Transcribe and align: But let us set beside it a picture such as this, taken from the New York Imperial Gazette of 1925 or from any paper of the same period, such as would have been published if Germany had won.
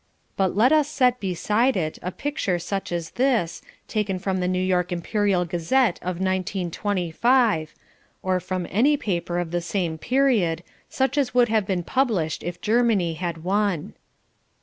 But 0.35 0.57
let 0.57 0.71
us 0.71 0.87
set 0.87 1.19
beside 1.19 1.77
it 1.77 1.99
a 2.01 2.11
picture 2.11 2.57
such 2.57 2.91
as 2.91 3.11
this, 3.11 3.61
taken 3.87 4.17
from 4.17 4.39
the 4.39 4.47
New 4.47 4.57
York 4.59 4.91
Imperial 4.91 5.45
Gazette 5.45 5.99
of 6.01 6.19
1925 6.19 7.75
or 8.23 8.39
from 8.39 8.65
any 8.71 8.97
paper 8.97 9.37
of 9.37 9.51
the 9.51 9.61
same 9.61 9.99
period, 9.99 10.63
such 10.89 11.19
as 11.19 11.35
would 11.35 11.49
have 11.49 11.67
been 11.67 11.83
published 11.83 12.41
if 12.41 12.59
Germany 12.61 13.13
had 13.13 13.43
won. 13.43 13.93